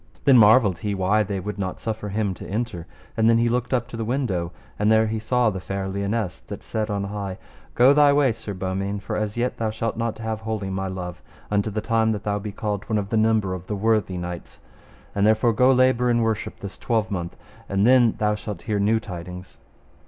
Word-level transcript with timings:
Then 0.25 0.35
marvelled 0.39 0.79
he 0.79 0.95
why 0.95 1.21
they 1.21 1.39
would 1.39 1.59
not 1.59 1.79
suffer 1.79 2.09
him 2.09 2.33
to 2.33 2.47
enter. 2.47 2.87
And 3.15 3.29
then 3.29 3.37
he 3.37 3.49
looked 3.49 3.71
up 3.71 3.87
to 3.89 3.95
the 3.97 4.03
window; 4.03 4.51
and 4.79 4.91
there 4.91 5.05
he 5.05 5.19
saw 5.19 5.51
the 5.51 5.59
fair 5.59 5.87
Lionesse 5.87 6.39
that 6.47 6.63
said 6.63 6.89
on 6.89 7.03
high: 7.03 7.37
Go 7.75 7.93
thy 7.93 8.11
way, 8.11 8.31
Sir 8.31 8.55
Beaumains, 8.55 9.03
for 9.03 9.15
as 9.15 9.37
yet 9.37 9.57
thou 9.57 9.69
shalt 9.69 9.97
not 9.97 10.17
have 10.17 10.39
wholly 10.41 10.71
my 10.71 10.87
love, 10.87 11.21
unto 11.51 11.69
the 11.69 11.81
time 11.81 12.13
that 12.13 12.23
thou 12.23 12.39
be 12.39 12.51
called 12.51 12.89
one 12.89 12.97
of 12.97 13.09
the 13.09 13.15
number 13.15 13.53
of 13.53 13.67
the 13.67 13.75
worthy 13.75 14.17
knights. 14.17 14.59
And 15.13 15.23
therefore 15.23 15.53
go 15.53 15.71
labour 15.71 16.09
in 16.09 16.21
worship 16.23 16.61
this 16.61 16.79
twelvemonth, 16.79 17.37
and 17.69 17.85
then 17.85 18.13
thou 18.17 18.33
shalt 18.33 18.63
hear 18.63 18.79
new 18.79 18.99
tidings. 18.99 19.59